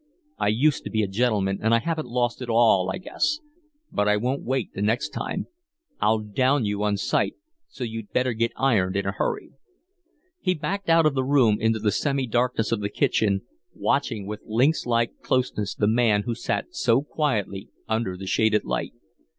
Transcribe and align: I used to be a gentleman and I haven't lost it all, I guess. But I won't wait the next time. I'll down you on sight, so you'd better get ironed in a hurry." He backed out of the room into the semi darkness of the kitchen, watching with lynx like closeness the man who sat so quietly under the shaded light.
I 0.39 0.47
used 0.47 0.83
to 0.85 0.89
be 0.89 1.03
a 1.03 1.07
gentleman 1.07 1.59
and 1.61 1.75
I 1.75 1.77
haven't 1.77 2.07
lost 2.09 2.41
it 2.41 2.49
all, 2.49 2.89
I 2.91 2.97
guess. 2.97 3.37
But 3.91 4.07
I 4.07 4.17
won't 4.17 4.41
wait 4.41 4.73
the 4.73 4.81
next 4.81 5.09
time. 5.09 5.45
I'll 5.99 6.17
down 6.17 6.65
you 6.65 6.81
on 6.81 6.97
sight, 6.97 7.35
so 7.67 7.83
you'd 7.83 8.11
better 8.11 8.33
get 8.33 8.51
ironed 8.57 8.95
in 8.95 9.05
a 9.05 9.11
hurry." 9.11 9.51
He 10.39 10.55
backed 10.55 10.89
out 10.89 11.05
of 11.05 11.13
the 11.13 11.23
room 11.23 11.57
into 11.61 11.77
the 11.77 11.91
semi 11.91 12.25
darkness 12.25 12.71
of 12.71 12.79
the 12.81 12.89
kitchen, 12.89 13.41
watching 13.75 14.25
with 14.25 14.41
lynx 14.43 14.87
like 14.87 15.19
closeness 15.21 15.75
the 15.75 15.85
man 15.85 16.23
who 16.23 16.33
sat 16.33 16.73
so 16.73 17.03
quietly 17.03 17.69
under 17.87 18.17
the 18.17 18.25
shaded 18.25 18.65
light. 18.65 18.93